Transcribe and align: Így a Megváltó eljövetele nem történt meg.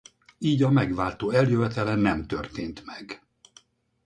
Így 0.37 0.63
a 0.63 0.69
Megváltó 0.71 1.29
eljövetele 1.31 1.95
nem 1.95 2.25
történt 2.27 2.85
meg. 2.85 3.23